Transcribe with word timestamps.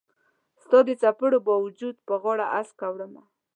ستا 0.63 0.77
د 0.87 0.89
څیپړو 1.01 1.37
با 1.47 1.55
وجود 1.65 1.95
به 2.07 2.15
غاړه 2.23 2.45
هسکه 2.53 2.85
وړمه 2.93 3.23